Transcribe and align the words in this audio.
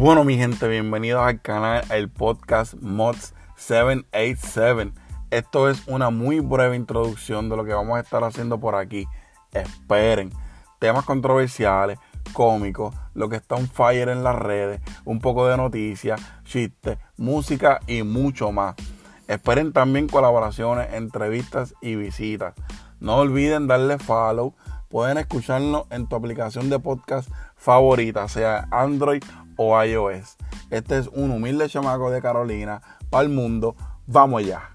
Bueno, 0.00 0.24
mi 0.24 0.38
gente, 0.38 0.66
bienvenidos 0.66 1.22
al 1.22 1.42
canal, 1.42 1.84
el 1.90 2.08
podcast 2.08 2.72
Mods 2.80 3.34
787. 3.56 4.94
Esto 5.30 5.68
es 5.68 5.86
una 5.86 6.08
muy 6.08 6.40
breve 6.40 6.74
introducción 6.74 7.50
de 7.50 7.56
lo 7.58 7.66
que 7.66 7.74
vamos 7.74 7.98
a 7.98 8.00
estar 8.00 8.24
haciendo 8.24 8.58
por 8.58 8.76
aquí. 8.76 9.06
Esperen, 9.52 10.32
temas 10.78 11.04
controversiales, 11.04 11.98
cómicos, 12.32 12.94
lo 13.12 13.28
que 13.28 13.36
está 13.36 13.56
on 13.56 13.68
fire 13.68 14.08
en 14.08 14.24
las 14.24 14.36
redes, 14.36 14.80
un 15.04 15.20
poco 15.20 15.46
de 15.46 15.58
noticias, 15.58 16.18
chistes, 16.44 16.96
música 17.18 17.80
y 17.86 18.02
mucho 18.02 18.52
más. 18.52 18.76
Esperen 19.28 19.74
también 19.74 20.08
colaboraciones, 20.08 20.94
entrevistas 20.94 21.74
y 21.82 21.96
visitas. 21.96 22.54
No 23.00 23.16
olviden 23.16 23.66
darle 23.66 23.98
follow. 23.98 24.54
Pueden 24.88 25.18
escucharnos 25.18 25.84
en 25.90 26.08
tu 26.08 26.16
aplicación 26.16 26.70
de 26.70 26.78
podcast 26.78 27.30
favorita, 27.54 28.26
sea 28.28 28.66
Android 28.72 29.22
o 29.62 29.84
iOS. 29.84 30.38
Este 30.70 30.96
es 30.96 31.08
un 31.08 31.30
humilde 31.30 31.68
chamaco 31.68 32.10
de 32.10 32.22
Carolina 32.22 32.80
para 33.10 33.24
el 33.24 33.28
mundo. 33.28 33.76
Vamos 34.06 34.40
allá. 34.40 34.70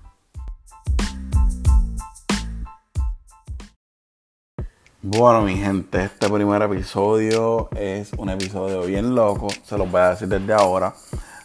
Bueno, 5.01 5.41
mi 5.41 5.57
gente, 5.57 6.03
este 6.03 6.29
primer 6.29 6.61
episodio 6.61 7.67
es 7.75 8.13
un 8.13 8.29
episodio 8.29 8.83
bien 8.83 9.15
loco. 9.15 9.47
Se 9.63 9.75
los 9.75 9.89
voy 9.89 10.01
a 10.01 10.11
decir 10.11 10.27
desde 10.27 10.53
ahora. 10.53 10.93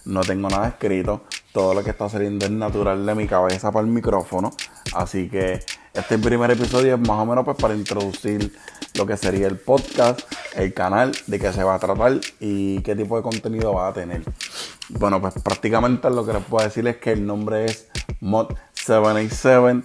No 0.05 0.21
tengo 0.21 0.51
nada 0.51 0.69
escrito. 0.69 1.23
Todo 1.55 1.73
lo 1.73 1.83
que 1.83 1.91
está 1.91 2.11
saliendo 2.11 2.45
es 2.45 2.53
natural 2.53 3.07
de 3.07 3.15
mi 3.15 3.27
cabeza 3.27 3.73
para 3.73 3.87
el 3.87 3.91
micrófono. 3.91 4.51
Así 4.95 5.31
que 5.31 5.61
este 5.95 6.19
primer 6.19 6.51
episodio 6.51 6.95
es 6.95 7.01
más 7.01 7.19
o 7.19 7.25
menos 7.25 7.47
pues 7.47 7.57
para 7.57 7.75
introducir 7.75 8.53
lo 8.95 9.07
que 9.07 9.17
sería 9.17 9.47
el 9.47 9.59
podcast, 9.59 10.21
el 10.55 10.75
canal, 10.75 11.13
de 11.27 11.39
qué 11.39 11.53
se 11.53 11.65
va 11.65 11.75
a 11.75 11.79
tratar 11.79 12.21
y 12.41 12.81
qué 12.83 12.97
tipo 12.97 13.17
de 13.17 13.23
contenido 13.23 13.75
va 13.75 13.89
a 13.89 13.93
tener. 13.93 14.23
Bueno, 14.89 15.21
pues 15.21 15.35
prácticamente 15.43 16.11
lo 16.11 16.27
que 16.27 16.33
les 16.33 16.45
puedo 16.45 16.65
decir 16.65 16.87
es 16.89 16.97
que 16.97 17.13
el 17.13 17.27
nombre 17.27 17.67
es 17.67 17.89
Mod 18.21 18.55
787. 18.75 19.83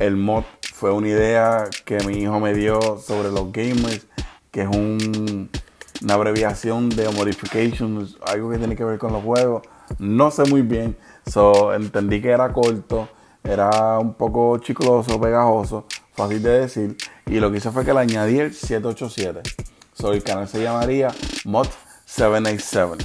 El 0.00 0.16
mod 0.16 0.44
fue 0.74 0.92
una 0.92 1.08
idea 1.08 1.64
que 1.84 1.98
mi 2.04 2.18
hijo 2.22 2.40
me 2.40 2.54
dio 2.54 2.98
sobre 2.98 3.30
los 3.30 3.52
gamers, 3.52 4.06
que 4.50 4.62
es 4.62 4.68
una 4.68 6.14
abreviación 6.14 6.88
de 6.88 7.08
modifications, 7.10 8.16
algo 8.26 8.50
que 8.50 8.58
tiene 8.58 8.76
que 8.76 8.84
ver 8.84 8.98
con 8.98 9.12
los 9.12 9.22
juegos. 9.22 9.62
No 9.98 10.30
sé 10.30 10.44
muy 10.44 10.62
bien, 10.62 10.96
so 11.26 11.72
entendí 11.72 12.20
que 12.20 12.30
era 12.30 12.52
corto, 12.52 13.08
era 13.42 13.98
un 13.98 14.14
poco 14.14 14.58
chicloso, 14.58 15.20
pegajoso, 15.20 15.86
fácil 16.12 16.42
de 16.42 16.60
decir. 16.60 16.96
Y 17.26 17.40
lo 17.40 17.50
que 17.50 17.58
hice 17.58 17.70
fue 17.70 17.84
que 17.84 17.92
le 17.92 18.00
añadí 18.00 18.38
el 18.38 18.52
787. 18.52 19.67
So, 19.98 20.12
el 20.12 20.22
canal 20.22 20.46
se 20.46 20.62
llamaría 20.62 21.12
Mod 21.44 21.66
787. 22.04 23.04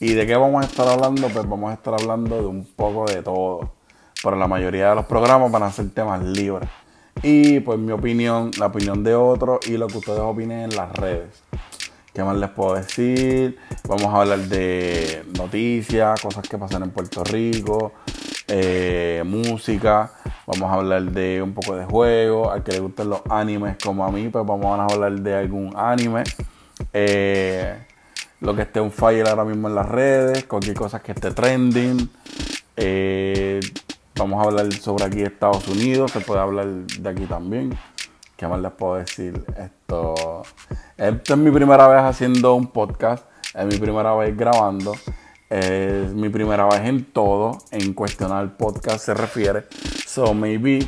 ¿Y 0.00 0.14
de 0.14 0.26
qué 0.26 0.34
vamos 0.36 0.64
a 0.64 0.66
estar 0.66 0.88
hablando? 0.88 1.28
Pues 1.28 1.46
vamos 1.46 1.70
a 1.70 1.74
estar 1.74 1.92
hablando 1.92 2.36
de 2.36 2.46
un 2.46 2.64
poco 2.64 3.04
de 3.04 3.22
todo. 3.22 3.74
Pero 4.22 4.36
la 4.36 4.48
mayoría 4.48 4.88
de 4.88 4.94
los 4.94 5.04
programas 5.04 5.52
van 5.52 5.64
a 5.64 5.70
ser 5.70 5.90
temas 5.90 6.22
libres 6.22 6.70
y 7.22 7.60
pues 7.60 7.78
mi 7.78 7.92
opinión, 7.92 8.50
la 8.58 8.66
opinión 8.66 9.04
de 9.04 9.14
otros 9.14 9.66
y 9.68 9.76
lo 9.76 9.86
que 9.86 9.98
ustedes 9.98 10.20
opinen 10.20 10.60
en 10.60 10.76
las 10.76 10.92
redes. 10.92 11.42
¿Qué 12.14 12.24
más 12.24 12.36
les 12.38 12.50
puedo 12.50 12.74
decir? 12.74 13.58
Vamos 13.86 14.06
a 14.06 14.22
hablar 14.22 14.38
de 14.38 15.24
noticias, 15.36 16.20
cosas 16.22 16.48
que 16.48 16.56
pasan 16.56 16.84
en 16.84 16.90
Puerto 16.90 17.22
Rico, 17.22 17.92
eh, 18.48 19.22
música, 19.26 20.12
vamos 20.46 20.70
a 20.70 20.74
hablar 20.74 21.02
de 21.04 21.42
un 21.42 21.54
poco 21.54 21.76
de 21.76 21.84
juego, 21.84 22.50
al 22.50 22.62
que 22.62 22.72
le 22.72 22.80
gusten 22.80 23.10
los 23.10 23.22
animes 23.30 23.76
como 23.82 24.04
a 24.04 24.10
mí, 24.10 24.28
pues 24.28 24.46
vamos 24.46 24.78
a 24.78 24.84
hablar 24.94 25.12
de 25.20 25.34
algún 25.34 25.72
anime. 25.76 26.24
Eh, 26.92 27.78
lo 28.40 28.54
que 28.54 28.62
esté 28.62 28.80
un 28.80 28.92
fire 28.92 29.28
ahora 29.28 29.44
mismo 29.44 29.68
en 29.68 29.74
las 29.74 29.88
redes, 29.88 30.44
cualquier 30.44 30.76
cosa 30.76 31.00
que 31.00 31.12
esté 31.12 31.30
trending. 31.30 32.10
Eh, 32.76 33.60
Vamos 34.16 34.40
a 34.40 34.48
hablar 34.48 34.72
sobre 34.72 35.04
aquí 35.04 35.22
Estados 35.22 35.66
Unidos, 35.66 36.12
se 36.12 36.20
puede 36.20 36.40
hablar 36.40 36.66
de 36.66 37.08
aquí 37.08 37.26
también. 37.26 37.76
¿Qué 38.36 38.46
más 38.46 38.60
les 38.60 38.70
puedo 38.70 38.94
decir? 38.94 39.44
Esto, 39.58 40.44
esta 40.96 41.34
es 41.34 41.38
mi 41.38 41.50
primera 41.50 41.88
vez 41.88 42.00
haciendo 42.00 42.54
un 42.54 42.68
podcast, 42.68 43.26
es 43.52 43.66
mi 43.66 43.76
primera 43.76 44.14
vez 44.14 44.36
grabando, 44.36 44.94
es 45.50 46.12
mi 46.14 46.28
primera 46.28 46.64
vez 46.66 46.82
en 46.84 47.04
todo, 47.06 47.58
en 47.72 47.92
cuestionar 47.92 48.56
podcast 48.56 49.04
se 49.04 49.14
refiere. 49.14 49.64
So 50.14 50.32
maybe 50.32 50.78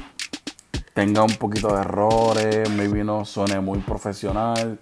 tenga 0.94 1.24
un 1.24 1.34
poquito 1.34 1.74
de 1.74 1.80
errores, 1.80 2.70
maybe 2.70 3.02
no 3.02 3.24
suene 3.24 3.58
muy 3.58 3.80
profesional, 3.80 4.78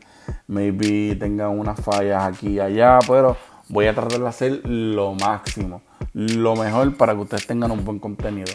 maybe 0.49 1.17
tenga 1.17 1.49
unas 1.49 1.81
fallas 1.81 2.25
aquí 2.25 2.49
y 2.49 2.61
allá, 2.61 2.99
pero 3.09 3.39
voy 3.71 3.87
a 3.87 3.95
tratar 3.95 4.21
de 4.21 4.29
hacer 4.29 4.61
lo 4.69 5.15
máximo 5.15 5.81
lo 6.13 6.57
mejor 6.57 6.95
para 6.95 7.15
que 7.15 7.21
ustedes 7.21 7.47
tengan 7.47 7.71
un 7.71 7.87
buen 7.87 7.99
contenido. 7.99 8.53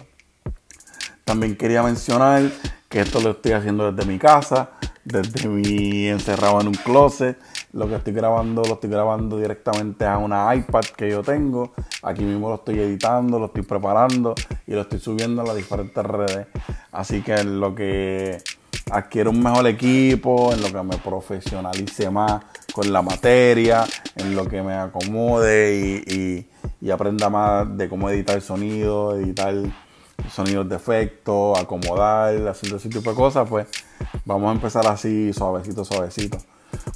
También 1.26 1.56
quería 1.56 1.82
mencionar 1.82 2.44
que 2.88 3.00
esto 3.00 3.20
lo 3.20 3.32
estoy 3.32 3.54
haciendo 3.54 3.92
desde 3.92 4.08
mi 4.08 4.20
casa, 4.20 4.70
desde 5.04 5.50
mi 5.50 6.08
encerrado 6.08 6.62
en 6.62 6.68
un 6.68 6.76
closet. 6.76 7.40
Lo 7.74 7.88
que 7.88 7.96
estoy 7.96 8.14
grabando 8.14 8.64
lo 8.64 8.74
estoy 8.74 8.90
grabando 8.90 9.38
directamente 9.38 10.06
a 10.06 10.18
una 10.18 10.54
iPad 10.56 10.86
que 10.98 11.10
yo 11.10 11.24
tengo. 11.24 11.72
Aquí 12.04 12.24
mismo 12.24 12.50
lo 12.50 12.56
estoy 12.56 12.80
editando, 12.80 13.40
lo 13.40 13.48
estoy 13.48 13.64
preparando 13.64 14.36
y 14.66 14.74
lo 14.74 14.82
estoy 14.82 15.00
subiendo 15.00 15.42
a 15.42 15.46
las 15.46 15.56
diferentes 15.56 16.04
redes. 16.04 16.48
Así 16.92 17.22
que 17.22 17.36
en 17.36 17.60
lo 17.60 17.76
que 17.76 18.42
adquiero 18.92 19.30
un 19.30 19.42
mejor 19.44 19.68
equipo, 19.68 20.52
en 20.54 20.62
lo 20.62 20.68
que 20.68 20.84
me 20.84 20.98
profesionalice 20.98 22.10
más 22.10 22.42
con 22.74 22.92
la 22.92 23.02
materia, 23.02 23.86
en 24.16 24.36
lo 24.36 24.48
que 24.48 24.62
me 24.62 24.74
acomode 24.74 26.04
y 26.08 26.50
y 26.82 26.92
aprenda 26.92 27.30
más 27.30 27.78
de 27.78 27.90
cómo 27.90 28.10
editar 28.10 28.40
sonido, 28.42 29.16
editar 29.16 29.54
sonidos 30.32 30.68
de 30.70 30.76
efecto, 30.76 31.58
acomodar, 31.58 32.48
haciendo 32.48 32.78
ese 32.78 32.90
tipo 32.90 33.10
de 33.10 33.16
cosas, 33.16 33.48
pues 33.50 33.68
vamos 34.26 34.50
a 34.50 34.54
empezar 34.54 34.88
así 34.88 35.34
suavecito, 35.34 35.84
suavecito. 35.84 36.38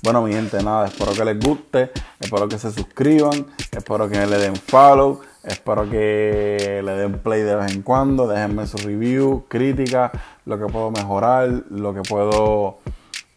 Bueno, 0.03 0.21
mi 0.21 0.33
gente, 0.33 0.61
nada, 0.61 0.87
espero 0.87 1.13
que 1.13 1.23
les 1.23 1.39
guste, 1.39 1.91
espero 2.19 2.49
que 2.49 2.59
se 2.59 2.73
suscriban, 2.73 3.47
espero 3.71 4.09
que 4.09 4.25
le 4.27 4.37
den 4.37 4.57
follow, 4.57 5.21
espero 5.41 5.89
que 5.89 6.81
le 6.83 6.91
den 6.91 7.19
play 7.19 7.41
de 7.41 7.55
vez 7.55 7.71
en 7.71 7.83
cuando, 7.83 8.27
déjenme 8.27 8.67
su 8.67 8.75
review, 8.79 9.45
crítica, 9.47 10.11
lo 10.43 10.59
que 10.59 10.65
puedo 10.65 10.91
mejorar, 10.91 11.47
lo 11.69 11.93
que 11.93 12.01
puedo 12.01 12.79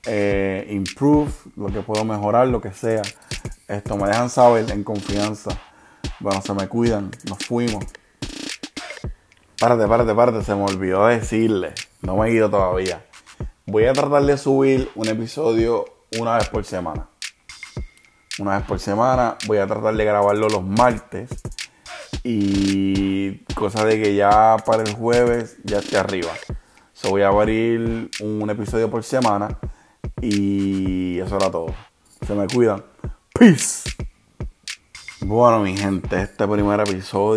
eh, 0.07 0.67
improve, 0.71 1.31
lo 1.55 1.69
que 1.69 1.83
puedo 1.83 2.05
mejorar, 2.05 2.49
lo 2.49 2.61
que 2.61 2.73
sea. 2.73 3.03
Esto 3.69 3.97
me 3.97 4.09
dejan 4.09 4.29
saber 4.29 4.69
en 4.73 4.83
confianza. 4.83 5.57
Bueno, 6.19 6.43
se 6.43 6.53
me 6.53 6.67
cuidan, 6.67 7.13
nos 7.29 7.39
fuimos. 7.47 7.85
Párate, 9.61 9.87
párate, 9.87 10.15
párate, 10.17 10.43
se 10.43 10.57
me 10.57 10.65
olvidó 10.65 11.07
decirle. 11.07 11.75
No 12.03 12.17
me 12.17 12.27
he 12.27 12.33
ido 12.33 12.51
todavía. 12.51 13.05
Voy 13.67 13.85
a 13.85 13.93
tratar 13.93 14.25
de 14.25 14.37
subir 14.37 14.91
un 14.97 15.07
episodio 15.07 15.96
una 16.19 16.37
vez 16.37 16.49
por 16.49 16.65
semana. 16.65 17.09
Una 18.39 18.59
vez 18.59 18.67
por 18.67 18.79
semana. 18.79 19.37
Voy 19.47 19.59
a 19.59 19.67
tratar 19.67 19.95
de 19.95 20.05
grabarlo 20.05 20.49
los 20.49 20.65
martes. 20.65 21.31
Y 22.23 23.39
cosa 23.55 23.85
de 23.85 24.03
que 24.03 24.15
ya 24.15 24.57
para 24.65 24.83
el 24.83 24.95
jueves 24.95 25.57
ya 25.65 25.79
esté 25.79 25.97
arriba. 25.97 26.33
So 26.93 27.11
voy 27.11 27.23
a 27.23 27.29
abrir 27.29 28.11
un 28.21 28.51
episodio 28.51 28.91
por 28.91 29.05
semana. 29.05 29.59
Y 30.21 31.19
eso 31.19 31.37
era 31.37 31.51
todo. 31.51 31.75
Se 32.27 32.35
me 32.35 32.47
cuidan. 32.47 32.85
Peace. 33.33 33.91
Bueno, 35.21 35.61
mi 35.61 35.77
gente, 35.77 36.21
este 36.21 36.47
primer 36.47 36.81
episodio 36.81 37.35